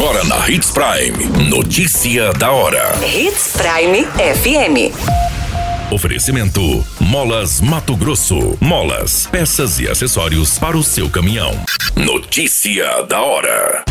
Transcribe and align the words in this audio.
Agora 0.00 0.24
na 0.24 0.48
Hits 0.48 0.70
Prime. 0.70 1.50
Notícia 1.50 2.32
da 2.32 2.50
hora. 2.50 2.98
Hits 3.04 3.52
Prime 3.52 4.06
FM. 4.06 4.96
Oferecimento: 5.92 6.82
Molas 6.98 7.60
Mato 7.60 7.94
Grosso. 7.94 8.56
Molas, 8.62 9.26
peças 9.26 9.78
e 9.78 9.86
acessórios 9.86 10.58
para 10.58 10.74
o 10.74 10.82
seu 10.82 11.10
caminhão. 11.10 11.52
Notícia 11.94 13.02
da 13.02 13.20
hora. 13.20 13.84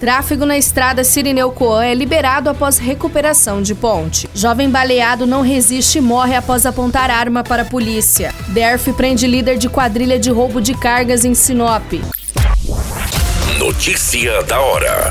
Tráfego 0.00 0.46
na 0.46 0.56
estrada 0.56 1.04
Sirineu 1.04 1.52
Coan 1.52 1.84
é 1.84 1.94
liberado 1.94 2.48
após 2.48 2.78
recuperação 2.78 3.60
de 3.60 3.74
ponte. 3.74 4.26
Jovem 4.34 4.70
baleado 4.70 5.26
não 5.26 5.42
resiste 5.42 5.98
e 5.98 6.00
morre 6.00 6.34
após 6.34 6.64
apontar 6.64 7.10
arma 7.10 7.44
para 7.44 7.64
a 7.64 7.66
polícia. 7.66 8.32
DERF 8.48 8.94
prende 8.94 9.26
líder 9.26 9.58
de 9.58 9.68
quadrilha 9.68 10.18
de 10.18 10.30
roubo 10.30 10.58
de 10.58 10.72
cargas 10.72 11.26
em 11.26 11.34
Sinop. 11.34 11.92
Notícia 13.74 14.40
da 14.44 14.60
hora. 14.60 15.10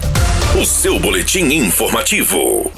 O 0.59 0.65
seu 0.65 0.97
boletim 0.97 1.43
informativo. 1.53 2.71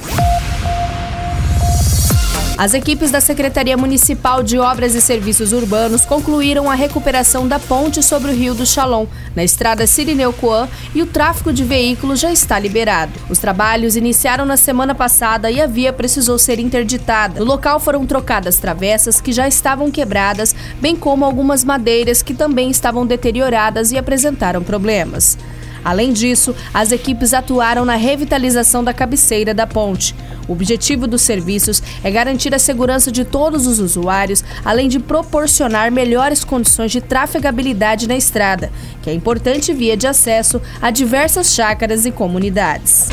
As 2.58 2.74
equipes 2.74 3.12
da 3.12 3.22
Secretaria 3.22 3.78
Municipal 3.78 4.42
de 4.42 4.58
Obras 4.58 4.96
e 4.96 5.00
Serviços 5.00 5.54
Urbanos 5.54 6.04
concluíram 6.04 6.70
a 6.70 6.74
recuperação 6.74 7.48
da 7.48 7.60
ponte 7.60 8.02
sobre 8.02 8.32
o 8.32 8.34
Rio 8.34 8.56
do 8.56 8.66
Chalon, 8.66 9.06
na 9.36 9.44
estrada 9.44 9.86
Sirineu 9.86 10.34
Coan, 10.34 10.68
e 10.94 11.04
o 11.04 11.06
tráfego 11.06 11.54
de 11.54 11.64
veículos 11.64 12.20
já 12.20 12.32
está 12.32 12.58
liberado. 12.58 13.14
Os 13.30 13.38
trabalhos 13.38 13.96
iniciaram 13.96 14.44
na 14.44 14.58
semana 14.58 14.96
passada 14.96 15.52
e 15.52 15.62
a 15.62 15.68
via 15.68 15.94
precisou 15.94 16.40
ser 16.40 16.60
interditada. 16.60 17.40
No 17.40 17.46
local 17.46 17.80
foram 17.80 18.06
trocadas 18.08 18.58
travessas 18.58 19.22
que 19.22 19.32
já 19.32 19.48
estavam 19.48 19.92
quebradas, 19.92 20.56
bem 20.82 20.96
como 20.96 21.24
algumas 21.24 21.64
madeiras 21.64 22.24
que 22.24 22.34
também 22.34 22.72
estavam 22.72 23.06
deterioradas 23.06 23.92
e 23.92 23.98
apresentaram 23.98 24.64
problemas. 24.64 25.38
Além 25.86 26.12
disso, 26.12 26.56
as 26.74 26.92
equipes 26.92 27.32
atuaram 27.32 27.86
na 27.86 27.96
revitalização 27.96 28.84
da 28.84 28.92
cabeceira 28.92 29.54
da 29.54 29.68
ponte. 29.68 30.16
O 30.48 30.54
objetivo 30.54 31.06
dos 31.06 31.22
serviços 31.22 31.82
é 32.04 32.10
garantir 32.10 32.56
a 32.56 32.60
segurança 32.60 33.12
de 33.12 33.24
todos 33.24 33.68
os 33.68 33.80
usuários, 33.80 34.44
além 34.64 34.90
de 34.90 35.00
proporcionar 35.00 35.92
melhores 35.92 36.44
condições 36.44 36.92
de 36.92 37.02
trafegabilidade 37.02 38.08
na 38.08 38.18
estrada, 38.18 38.72
que 39.04 39.10
é 39.12 39.14
importante 39.14 39.72
via 39.74 39.96
de 39.96 40.08
acesso 40.08 40.60
a 40.82 40.90
diversas 40.90 41.54
chácaras 41.54 42.06
e 42.06 42.12
comunidades. 42.12 43.10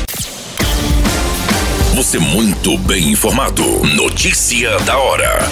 Você 1.95 2.17
muito 2.17 2.75
bem 2.79 3.11
informado. 3.11 3.63
Notícia 3.95 4.79
da 4.79 4.97
hora 4.97 5.47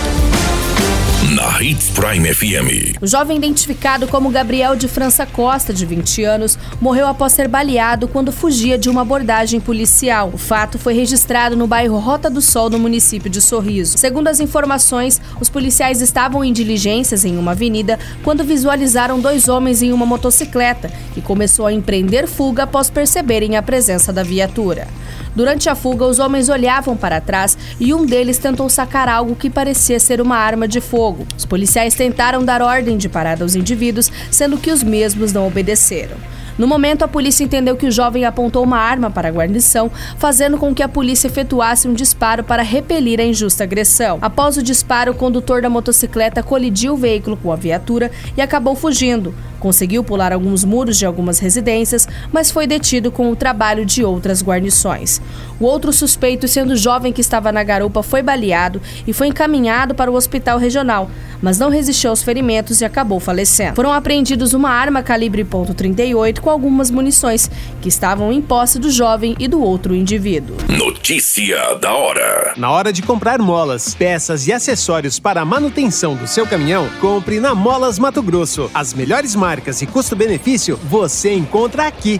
na 1.29 1.61
Hits 1.61 1.91
Prime 1.91 2.33
FM. 2.33 2.99
O 2.99 3.07
jovem 3.07 3.37
identificado 3.37 4.07
como 4.07 4.31
Gabriel 4.31 4.75
de 4.75 4.87
França 4.87 5.25
Costa, 5.25 5.71
de 5.71 5.85
20 5.85 6.23
anos, 6.23 6.57
morreu 6.81 7.07
após 7.07 7.31
ser 7.33 7.47
baleado 7.47 8.07
quando 8.07 8.31
fugia 8.31 8.77
de 8.77 8.89
uma 8.89 9.03
abordagem 9.03 9.59
policial. 9.59 10.31
O 10.33 10.37
fato 10.37 10.79
foi 10.79 10.93
registrado 10.93 11.55
no 11.55 11.67
bairro 11.67 11.99
Rota 11.99 12.29
do 12.29 12.41
Sol, 12.41 12.69
no 12.69 12.79
município 12.79 13.29
de 13.29 13.39
Sorriso. 13.39 13.97
Segundo 13.97 14.27
as 14.27 14.39
informações, 14.39 15.21
os 15.39 15.47
policiais 15.47 16.01
estavam 16.01 16.43
em 16.43 16.51
diligências 16.51 17.23
em 17.23 17.37
uma 17.37 17.51
avenida 17.51 17.99
quando 18.23 18.43
visualizaram 18.43 19.19
dois 19.19 19.47
homens 19.47 19.81
em 19.81 19.93
uma 19.93 20.05
motocicleta, 20.05 20.91
que 21.13 21.21
começou 21.21 21.67
a 21.67 21.73
empreender 21.73 22.27
fuga 22.27 22.63
após 22.63 22.89
perceberem 22.89 23.55
a 23.55 23.61
presença 23.61 24.11
da 24.11 24.23
viatura. 24.23 24.87
Durante 25.35 25.69
a 25.69 25.75
fuga, 25.75 26.05
os 26.05 26.19
homens 26.19 26.49
olhavam 26.49 26.97
para 26.97 27.21
trás 27.21 27.57
e 27.79 27.93
um 27.93 28.05
deles 28.05 28.37
tentou 28.37 28.67
sacar 28.69 29.07
algo 29.07 29.35
que 29.35 29.49
parecia 29.49 29.99
ser 29.99 30.19
uma 30.19 30.35
arma 30.35 30.67
de 30.67 30.81
fogo. 30.81 31.10
Os 31.37 31.45
policiais 31.45 31.95
tentaram 31.95 32.43
dar 32.43 32.61
ordem 32.61 32.97
de 32.97 33.09
parada 33.09 33.43
aos 33.43 33.55
indivíduos, 33.55 34.11
sendo 34.29 34.57
que 34.57 34.71
os 34.71 34.83
mesmos 34.83 35.31
não 35.33 35.47
obedeceram. 35.47 36.17
No 36.57 36.67
momento, 36.67 37.03
a 37.03 37.07
polícia 37.07 37.43
entendeu 37.43 37.75
que 37.75 37.85
o 37.85 37.91
jovem 37.91 38.25
apontou 38.25 38.63
uma 38.63 38.77
arma 38.77 39.09
para 39.09 39.29
a 39.29 39.31
guarnição, 39.31 39.91
fazendo 40.17 40.57
com 40.57 40.73
que 40.73 40.83
a 40.83 40.89
polícia 40.89 41.27
efetuasse 41.27 41.87
um 41.87 41.93
disparo 41.93 42.43
para 42.43 42.63
repelir 42.63 43.19
a 43.19 43.23
injusta 43.23 43.63
agressão. 43.63 44.19
Após 44.21 44.57
o 44.57 44.63
disparo, 44.63 45.11
o 45.11 45.15
condutor 45.15 45.61
da 45.61 45.69
motocicleta 45.69 46.43
colidiu 46.43 46.93
o 46.93 46.97
veículo 46.97 47.37
com 47.37 47.51
a 47.51 47.55
viatura 47.55 48.11
e 48.35 48.41
acabou 48.41 48.75
fugindo. 48.75 49.33
Conseguiu 49.61 50.03
pular 50.03 50.33
alguns 50.33 50.65
muros 50.65 50.97
de 50.97 51.05
algumas 51.05 51.37
residências, 51.37 52.07
mas 52.31 52.49
foi 52.49 52.65
detido 52.65 53.11
com 53.11 53.29
o 53.29 53.35
trabalho 53.35 53.85
de 53.85 54.03
outras 54.03 54.41
guarnições. 54.43 55.21
O 55.59 55.65
outro 55.65 55.93
suspeito, 55.93 56.47
sendo 56.47 56.75
jovem 56.75 57.13
que 57.13 57.21
estava 57.21 57.51
na 57.51 57.63
garupa, 57.63 58.01
foi 58.01 58.23
baleado 58.23 58.81
e 59.05 59.13
foi 59.13 59.27
encaminhado 59.27 59.93
para 59.93 60.09
o 60.09 60.15
hospital 60.15 60.57
regional, 60.57 61.11
mas 61.39 61.59
não 61.59 61.69
resistiu 61.69 62.09
aos 62.09 62.23
ferimentos 62.23 62.81
e 62.81 62.85
acabou 62.85 63.19
falecendo. 63.19 63.75
Foram 63.75 63.93
apreendidos 63.93 64.55
uma 64.55 64.71
arma 64.71 65.03
calibre 65.03 65.45
.38 65.45 66.40
com 66.41 66.49
algumas 66.49 66.91
munições 66.91 67.49
que 67.81 67.87
estavam 67.87 68.33
em 68.33 68.41
posse 68.41 68.79
do 68.79 68.89
jovem 68.89 69.35
e 69.39 69.47
do 69.47 69.61
outro 69.61 69.95
indivíduo. 69.95 70.57
Notícia 70.67 71.75
da 71.75 71.93
hora. 71.93 72.53
Na 72.57 72.71
hora 72.71 72.91
de 72.91 73.01
comprar 73.01 73.39
molas, 73.39 73.95
peças 73.95 74.47
e 74.47 74.53
acessórios 74.53 75.19
para 75.19 75.41
a 75.41 75.45
manutenção 75.45 76.15
do 76.15 76.27
seu 76.27 76.45
caminhão, 76.45 76.89
compre 76.99 77.39
na 77.39 77.55
Molas 77.55 77.97
Mato 77.99 78.21
Grosso. 78.21 78.69
As 78.73 78.93
melhores 78.93 79.35
marcas 79.35 79.81
e 79.81 79.87
custo-benefício 79.87 80.77
você 80.83 81.33
encontra 81.33 81.87
aqui. 81.87 82.19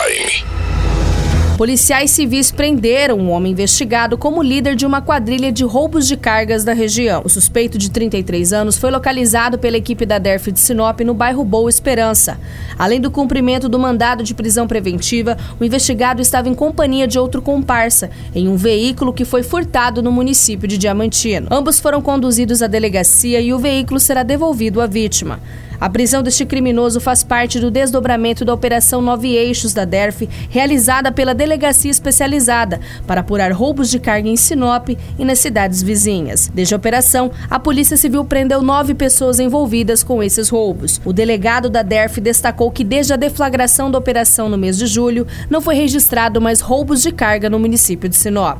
Policiais 1.61 2.09
civis 2.09 2.49
prenderam 2.49 3.19
um 3.19 3.29
homem 3.29 3.51
investigado 3.51 4.17
como 4.17 4.41
líder 4.41 4.75
de 4.75 4.83
uma 4.83 4.99
quadrilha 4.99 5.51
de 5.51 5.63
roubos 5.63 6.07
de 6.07 6.17
cargas 6.17 6.63
da 6.63 6.73
região. 6.73 7.21
O 7.23 7.29
suspeito 7.29 7.77
de 7.77 7.91
33 7.91 8.51
anos 8.51 8.79
foi 8.79 8.89
localizado 8.89 9.59
pela 9.59 9.77
equipe 9.77 10.03
da 10.03 10.17
DERF 10.17 10.51
de 10.51 10.59
Sinop 10.59 11.01
no 11.01 11.13
bairro 11.13 11.43
Boa 11.43 11.69
Esperança. 11.69 12.39
Além 12.79 12.99
do 12.99 13.11
cumprimento 13.11 13.69
do 13.69 13.77
mandado 13.77 14.23
de 14.23 14.33
prisão 14.33 14.67
preventiva, 14.67 15.37
o 15.59 15.63
investigado 15.63 16.19
estava 16.19 16.49
em 16.49 16.55
companhia 16.55 17.07
de 17.07 17.19
outro 17.19 17.43
comparsa 17.43 18.09
em 18.33 18.47
um 18.47 18.55
veículo 18.55 19.13
que 19.13 19.23
foi 19.23 19.43
furtado 19.43 20.01
no 20.01 20.11
município 20.11 20.67
de 20.67 20.79
Diamantino. 20.79 21.47
Ambos 21.51 21.79
foram 21.79 22.01
conduzidos 22.01 22.63
à 22.63 22.67
delegacia 22.67 23.39
e 23.39 23.53
o 23.53 23.59
veículo 23.59 23.99
será 23.99 24.23
devolvido 24.23 24.81
à 24.81 24.87
vítima. 24.87 25.39
A 25.81 25.89
prisão 25.89 26.21
deste 26.21 26.45
criminoso 26.45 26.99
faz 26.99 27.23
parte 27.23 27.59
do 27.59 27.71
desdobramento 27.71 28.45
da 28.45 28.53
Operação 28.53 29.01
Nove 29.01 29.35
Eixos 29.35 29.73
da 29.73 29.83
DERF, 29.83 30.29
realizada 30.47 31.11
pela 31.11 31.33
Delegacia 31.33 31.89
Especializada 31.89 32.79
para 33.07 33.21
apurar 33.21 33.51
roubos 33.51 33.89
de 33.89 33.99
carga 33.99 34.29
em 34.29 34.37
Sinop 34.37 34.89
e 34.89 35.25
nas 35.25 35.39
cidades 35.39 35.81
vizinhas. 35.81 36.51
Desde 36.53 36.75
a 36.75 36.77
operação, 36.77 37.31
a 37.49 37.57
Polícia 37.57 37.97
Civil 37.97 38.23
prendeu 38.23 38.61
nove 38.61 38.93
pessoas 38.93 39.39
envolvidas 39.39 40.03
com 40.03 40.21
esses 40.21 40.49
roubos. 40.49 41.01
O 41.03 41.11
delegado 41.11 41.67
da 41.67 41.81
DERF 41.81 42.21
destacou 42.21 42.69
que 42.69 42.83
desde 42.83 43.13
a 43.13 43.17
deflagração 43.17 43.89
da 43.89 43.97
operação 43.97 44.47
no 44.49 44.59
mês 44.59 44.77
de 44.77 44.85
julho, 44.85 45.25
não 45.49 45.61
foi 45.61 45.73
registrado 45.73 46.39
mais 46.39 46.61
roubos 46.61 47.01
de 47.01 47.11
carga 47.11 47.49
no 47.49 47.57
município 47.57 48.07
de 48.07 48.15
Sinop. 48.15 48.59